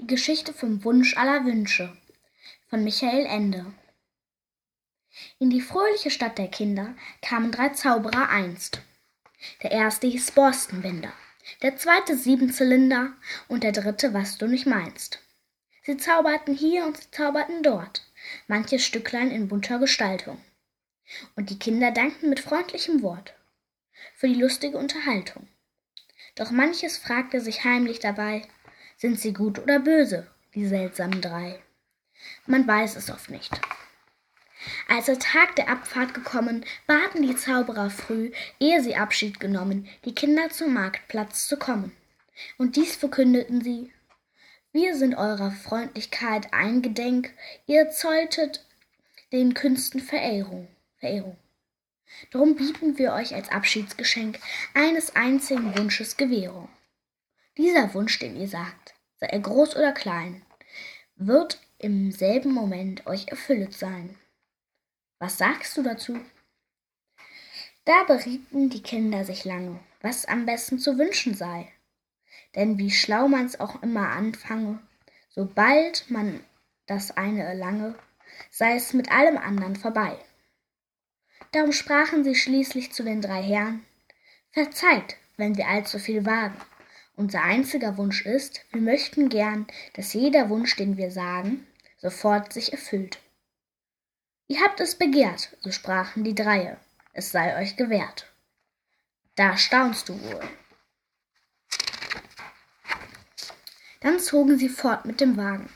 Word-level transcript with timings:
Die 0.00 0.06
Geschichte 0.06 0.54
vom 0.54 0.82
Wunsch 0.82 1.14
aller 1.18 1.44
Wünsche 1.44 1.94
von 2.70 2.82
Michael 2.82 3.26
Ende. 3.26 3.66
In 5.38 5.50
die 5.50 5.60
fröhliche 5.60 6.10
Stadt 6.10 6.38
der 6.38 6.48
Kinder 6.48 6.94
kamen 7.20 7.52
drei 7.52 7.68
Zauberer 7.68 8.30
einst. 8.30 8.80
Der 9.62 9.72
erste 9.72 10.06
hieß 10.06 10.30
Borstenbinder, 10.30 11.12
der 11.60 11.76
zweite 11.76 12.16
Siebenzylinder 12.16 13.12
und 13.48 13.62
der 13.62 13.72
dritte, 13.72 14.14
was 14.14 14.38
du 14.38 14.46
nicht 14.46 14.64
meinst. 14.64 15.18
Sie 15.82 15.98
zauberten 15.98 16.54
hier 16.54 16.86
und 16.86 16.96
sie 16.96 17.10
zauberten 17.10 17.62
dort, 17.62 18.10
manches 18.48 18.82
Stücklein 18.86 19.30
in 19.30 19.48
bunter 19.48 19.78
Gestaltung. 19.78 20.42
Und 21.36 21.50
die 21.50 21.58
Kinder 21.58 21.90
dankten 21.90 22.30
mit 22.30 22.40
freundlichem 22.40 23.02
Wort 23.02 23.34
für 24.14 24.28
die 24.28 24.40
lustige 24.40 24.78
Unterhaltung. 24.78 25.46
Doch 26.36 26.50
manches 26.50 26.96
fragte 26.96 27.42
sich 27.42 27.64
heimlich 27.64 27.98
dabei, 27.98 28.48
sind 29.00 29.18
sie 29.18 29.32
gut 29.32 29.58
oder 29.58 29.78
böse, 29.78 30.26
die 30.54 30.66
seltsamen 30.66 31.22
drei? 31.22 31.58
Man 32.46 32.66
weiß 32.68 32.96
es 32.96 33.10
oft 33.10 33.30
nicht. 33.30 33.58
Als 34.88 35.06
der 35.06 35.18
Tag 35.18 35.56
der 35.56 35.70
Abfahrt 35.70 36.12
gekommen, 36.12 36.66
baten 36.86 37.22
die 37.22 37.34
Zauberer 37.34 37.88
früh, 37.88 38.30
ehe 38.58 38.82
sie 38.82 38.96
Abschied 38.96 39.40
genommen, 39.40 39.88
die 40.04 40.14
Kinder 40.14 40.50
zum 40.50 40.74
Marktplatz 40.74 41.48
zu 41.48 41.56
kommen. 41.56 41.92
Und 42.58 42.76
dies 42.76 42.94
verkündeten 42.94 43.62
sie. 43.62 43.90
Wir 44.72 44.94
sind 44.94 45.14
eurer 45.14 45.50
Freundlichkeit 45.50 46.52
eingedenk, 46.52 47.32
ihr 47.66 47.88
zolltet 47.88 48.66
den 49.32 49.54
Künsten 49.54 50.00
Verehrung. 50.00 50.68
Verehrung. 50.98 51.38
Darum 52.32 52.54
bieten 52.54 52.98
wir 52.98 53.14
euch 53.14 53.34
als 53.34 53.48
Abschiedsgeschenk 53.48 54.38
eines 54.74 55.16
einzigen 55.16 55.74
Wunsches 55.78 56.18
Gewährung. 56.18 56.68
Dieser 57.60 57.92
Wunsch, 57.92 58.18
den 58.18 58.40
ihr 58.40 58.48
sagt, 58.48 58.94
sei 59.18 59.26
er 59.26 59.40
groß 59.40 59.76
oder 59.76 59.92
klein, 59.92 60.40
wird 61.16 61.60
im 61.76 62.10
selben 62.10 62.54
Moment 62.54 63.06
euch 63.06 63.28
erfüllet 63.28 63.74
sein. 63.74 64.16
Was 65.18 65.36
sagst 65.36 65.76
du 65.76 65.82
dazu? 65.82 66.18
Da 67.84 68.04
berieten 68.04 68.70
die 68.70 68.82
Kinder 68.82 69.26
sich 69.26 69.44
lange, 69.44 69.78
was 70.00 70.24
am 70.24 70.46
besten 70.46 70.78
zu 70.78 70.96
wünschen 70.96 71.34
sei. 71.34 71.70
Denn 72.56 72.78
wie 72.78 72.90
schlau 72.90 73.28
man's 73.28 73.60
auch 73.60 73.82
immer 73.82 74.08
anfange, 74.08 74.78
sobald 75.28 76.10
man 76.10 76.42
das 76.86 77.10
eine 77.10 77.42
erlange, 77.42 77.94
sei 78.50 78.76
es 78.76 78.94
mit 78.94 79.12
allem 79.12 79.36
andern 79.36 79.76
vorbei. 79.76 80.18
Darum 81.52 81.72
sprachen 81.72 82.24
sie 82.24 82.36
schließlich 82.36 82.92
zu 82.92 83.02
den 83.02 83.20
drei 83.20 83.42
Herren, 83.42 83.84
Verzeiht, 84.50 85.18
wenn 85.36 85.58
wir 85.58 85.68
allzu 85.68 85.98
viel 85.98 86.24
wagen. 86.24 86.56
Unser 87.20 87.42
einziger 87.42 87.98
Wunsch 87.98 88.24
ist, 88.24 88.62
wir 88.72 88.80
möchten 88.80 89.28
gern, 89.28 89.66
dass 89.92 90.14
jeder 90.14 90.48
Wunsch, 90.48 90.74
den 90.76 90.96
wir 90.96 91.10
sagen, 91.10 91.66
sofort 91.98 92.50
sich 92.50 92.72
erfüllt. 92.72 93.18
Ihr 94.48 94.62
habt 94.62 94.80
es 94.80 94.94
begehrt, 94.94 95.54
so 95.60 95.70
sprachen 95.70 96.24
die 96.24 96.34
Dreie, 96.34 96.78
es 97.12 97.30
sei 97.30 97.60
euch 97.60 97.76
gewährt. 97.76 98.32
Da 99.34 99.58
staunst 99.58 100.08
du 100.08 100.18
wohl. 100.18 100.40
Dann 104.00 104.18
zogen 104.18 104.56
sie 104.56 104.70
fort 104.70 105.04
mit 105.04 105.20
dem 105.20 105.36
Wagen. 105.36 105.68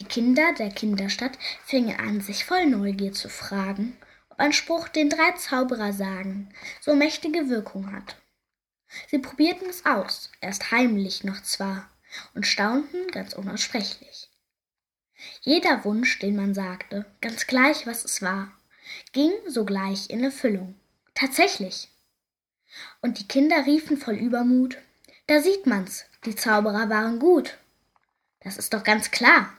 Die 0.00 0.04
Kinder 0.04 0.52
der 0.58 0.68
Kinderstadt 0.68 1.38
fingen 1.64 1.98
an, 1.98 2.20
sich 2.20 2.44
voll 2.44 2.66
Neugier 2.66 3.14
zu 3.14 3.30
fragen, 3.30 3.96
ob 4.28 4.38
ein 4.38 4.52
Spruch, 4.52 4.88
den 4.88 5.08
drei 5.08 5.32
Zauberer 5.32 5.94
sagen, 5.94 6.50
so 6.82 6.94
mächtige 6.94 7.48
Wirkung 7.48 7.90
hat. 7.90 8.19
Sie 9.08 9.18
probierten 9.18 9.68
es 9.68 9.86
aus, 9.86 10.30
erst 10.40 10.70
heimlich 10.70 11.24
noch 11.24 11.42
zwar, 11.42 11.88
und 12.34 12.46
staunten 12.46 13.08
ganz 13.08 13.34
unaussprechlich. 13.34 14.28
Jeder 15.42 15.84
Wunsch, 15.84 16.18
den 16.18 16.36
man 16.36 16.54
sagte, 16.54 17.06
ganz 17.20 17.46
gleich 17.46 17.86
was 17.86 18.04
es 18.04 18.22
war, 18.22 18.50
ging 19.12 19.32
sogleich 19.46 20.10
in 20.10 20.24
Erfüllung. 20.24 20.74
Tatsächlich. 21.14 21.88
Und 23.00 23.18
die 23.18 23.28
Kinder 23.28 23.66
riefen 23.66 23.96
voll 23.96 24.14
Übermut, 24.14 24.78
da 25.30 25.40
sieht 25.40 25.64
man's, 25.64 26.06
die 26.24 26.34
Zauberer 26.34 26.90
waren 26.90 27.20
gut. 27.20 27.56
Das 28.40 28.56
ist 28.56 28.74
doch 28.74 28.82
ganz 28.82 29.12
klar. 29.12 29.52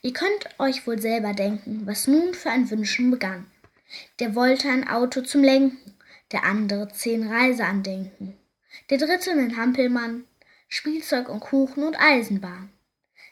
Ihr 0.00 0.14
könnt 0.14 0.48
euch 0.58 0.86
wohl 0.86 0.98
selber 0.98 1.34
denken, 1.34 1.86
was 1.86 2.06
nun 2.06 2.32
für 2.32 2.50
ein 2.50 2.70
Wünschen 2.70 3.10
begann. 3.10 3.50
Der 4.20 4.34
wollte 4.34 4.70
ein 4.70 4.88
Auto 4.88 5.20
zum 5.20 5.42
Lenken, 5.42 5.94
der 6.32 6.44
andere 6.44 6.88
zehn 6.92 7.26
Reiseandenken, 7.30 8.36
der 8.90 8.98
dritte 8.98 9.34
nen 9.34 9.56
Hampelmann, 9.56 10.24
Spielzeug 10.68 11.28
und 11.28 11.40
Kuchen 11.40 11.84
und 11.84 11.98
Eisenbahn, 11.98 12.70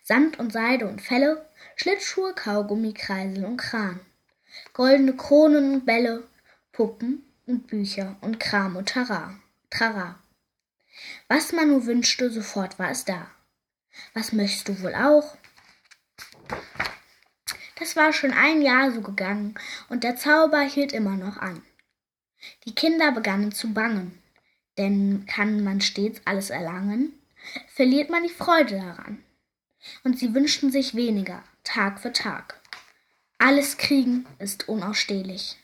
Samt 0.02 0.38
und 0.38 0.52
Seide 0.52 0.86
und 0.86 1.02
Felle, 1.02 1.48
Schlittschuhe, 1.76 2.32
Kaugummi, 2.34 2.92
Kreisel 2.94 3.44
und 3.44 3.58
Kran, 3.58 4.00
goldene 4.72 5.14
Kronen 5.14 5.74
und 5.74 5.86
Bälle, 5.86 6.24
Puppen 6.72 7.24
und 7.46 7.66
Bücher 7.66 8.16
und 8.20 8.40
Kram 8.40 8.76
und 8.76 8.88
Tara, 8.88 9.34
Trara. 9.70 10.18
Was 11.28 11.52
man 11.52 11.68
nur 11.68 11.86
wünschte, 11.86 12.30
sofort 12.30 12.78
war 12.78 12.90
es 12.90 13.04
da. 13.04 13.30
Was 14.14 14.32
möchtest 14.32 14.68
du 14.68 14.82
wohl 14.82 14.94
auch? 14.94 15.36
Das 17.78 17.96
war 17.96 18.12
schon 18.12 18.32
ein 18.32 18.62
Jahr 18.62 18.90
so 18.92 19.02
gegangen, 19.02 19.54
und 19.90 20.02
der 20.04 20.16
Zauber 20.16 20.60
hielt 20.60 20.92
immer 20.92 21.16
noch 21.16 21.36
an. 21.36 21.62
Die 22.66 22.74
Kinder 22.74 23.12
begannen 23.12 23.52
zu 23.52 23.72
bangen, 23.72 24.20
denn 24.78 25.26
kann 25.26 25.64
man 25.64 25.80
stets 25.80 26.20
alles 26.24 26.50
erlangen, 26.50 27.12
verliert 27.68 28.10
man 28.10 28.22
die 28.22 28.28
Freude 28.28 28.76
daran. 28.76 29.22
Und 30.04 30.18
sie 30.18 30.34
wünschten 30.34 30.72
sich 30.72 30.94
weniger, 30.94 31.42
Tag 31.64 32.00
für 32.00 32.12
Tag. 32.12 32.60
Alles 33.38 33.76
kriegen 33.76 34.26
ist 34.38 34.68
unausstehlich. 34.68 35.56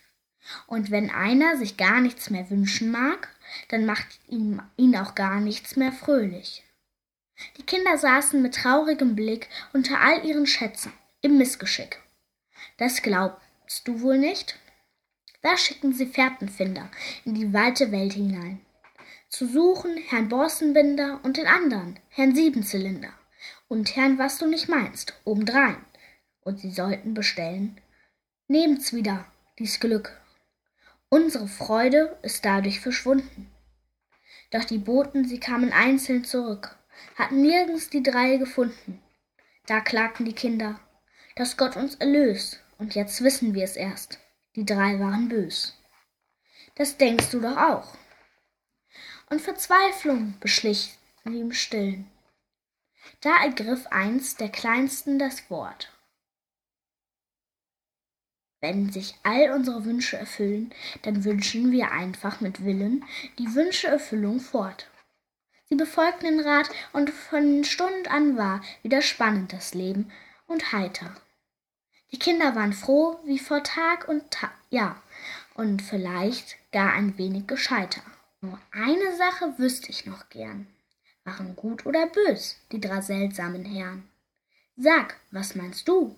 Und 0.67 0.91
wenn 0.91 1.11
einer 1.11 1.57
sich 1.57 1.77
gar 1.77 2.01
nichts 2.01 2.31
mehr 2.31 2.51
wünschen 2.51 2.91
mag, 2.91 3.29
dann 3.69 3.87
macht 3.87 4.07
ihm, 4.29 4.63
ihn 4.77 4.97
auch 4.97 5.15
gar 5.15 5.41
nichts 5.41 5.77
mehr 5.77 5.93
fröhlich. 5.93 6.65
Die 7.57 7.63
Kinder 7.63 7.97
saßen 7.97 8.43
mit 8.43 8.55
traurigem 8.55 9.17
Blick 9.17 9.49
unter 9.73 10.01
all 10.01 10.25
ihren 10.25 10.47
Schätzen 10.47 10.93
im 11.21 11.39
Missgeschick. 11.39 12.01
Das 12.77 13.03
glaubst 13.03 13.87
du 13.87 14.01
wohl 14.01 14.19
nicht? 14.19 14.59
Da 15.43 15.57
schicken 15.57 15.93
sie 15.93 16.07
Fährtenfinder 16.07 16.89
in 17.25 17.35
die 17.35 17.53
weite 17.53 17.91
Welt 17.93 18.13
hinein. 18.13 18.61
Zu 19.29 19.47
suchen 19.47 19.97
Herrn 19.97 20.29
Borstenbinder 20.29 21.21
und 21.23 21.37
den 21.37 21.47
anderen, 21.47 21.99
Herrn 22.09 22.35
Siebenzylinder 22.35 23.13
und 23.69 23.97
Herrn, 23.97 24.19
was 24.19 24.39
du 24.39 24.47
nicht 24.47 24.69
meinst, 24.69 25.15
obendrein. 25.25 25.85
Und 26.43 26.61
sie 26.61 26.71
sollten 26.71 27.15
bestellen. 27.15 27.81
Nehmt's 28.47 28.93
wieder, 28.93 29.27
dies 29.59 29.81
Glück. 29.81 30.21
Unsere 31.09 31.49
Freude 31.49 32.19
ist 32.23 32.45
dadurch 32.45 32.81
verschwunden. 32.81 33.51
Doch 34.51 34.65
die 34.65 34.79
Boten, 34.79 35.27
sie 35.27 35.41
kamen 35.41 35.73
einzeln 35.73 36.25
zurück, 36.25 36.77
hatten 37.17 37.43
nirgends 37.43 37.89
die 37.89 38.03
drei 38.03 38.37
gefunden. 38.37 39.01
Da 39.67 39.81
klagten 39.81 40.27
die 40.27 40.35
Kinder, 40.35 40.79
dass 41.37 41.57
Gott 41.57 41.77
uns 41.77 41.95
erlöst, 41.95 42.61
und 42.79 42.95
jetzt 42.95 43.23
wissen 43.23 43.55
wir 43.55 43.65
es 43.65 43.77
erst. 43.77 44.19
Die 44.55 44.67
drei 44.67 45.01
waren 45.01 45.29
bös. 45.29 45.75
Das 46.75 46.97
denkst 46.99 47.31
du 47.31 47.41
doch 47.41 47.57
auch. 47.57 47.97
Und 49.31 49.41
Verzweiflung 49.41 50.35
beschlich 50.41 50.99
sie 51.25 51.41
im 51.41 51.53
Stillen. 51.53 52.11
Da 53.21 53.43
ergriff 53.43 53.87
eins 53.87 54.37
der 54.37 54.51
Kleinsten 54.51 55.19
das 55.19 55.49
Wort. 55.51 55.91
Wenn 58.61 58.93
sich 58.93 59.17
all 59.25 59.51
unsere 59.53 59.85
Wünsche 59.85 60.17
erfüllen, 60.17 60.73
dann 61.03 61.25
wünschen 61.25 61.73
wir 61.73 61.91
einfach 61.91 62.41
mit 62.41 62.65
Willen 62.65 63.05
die 63.39 63.55
Wünscheerfüllung 63.55 64.39
fort. 64.39 64.89
Sie 65.69 65.75
befolgten 65.75 66.27
den 66.27 66.41
Rat 66.41 66.69
und 66.93 67.11
von 67.11 67.65
Stund 67.65 68.09
an 68.11 68.37
war 68.37 68.63
wieder 68.83 69.03
spannend 69.03 69.53
das 69.53 69.75
Leben 69.75 70.13
und 70.47 70.73
heiter. 70.73 71.17
Kinder 72.23 72.55
waren 72.55 72.73
froh 72.73 73.19
wie 73.25 73.41
vor 73.41 73.65
Tag 73.65 74.07
und 74.07 74.31
Tag, 74.31 74.53
ja, 74.71 75.03
und 75.55 75.83
vielleicht 75.83 76.57
gar 76.71 76.93
ein 76.93 77.19
wenig 77.19 77.49
gescheiter. 77.49 78.01
Nur 78.41 78.61
eine 78.71 79.17
Sache 79.17 79.59
wüsste 79.59 79.91
ich 79.91 80.07
noch 80.07 80.29
gern. 80.29 80.69
Waren 81.25 81.57
gut 81.57 81.85
oder 81.85 82.07
bös, 82.07 82.59
die 82.71 82.81
drei 82.81 83.01
seltsamen 83.01 83.65
Herren? 83.65 84.09
Sag, 84.77 85.17
was 85.33 85.57
meinst 85.57 85.89
du? 85.89 86.17